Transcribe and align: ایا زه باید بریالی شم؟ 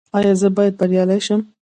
ایا 0.17 0.33
زه 0.41 0.47
باید 0.55 0.73
بریالی 0.79 1.19
شم؟ 1.25 1.41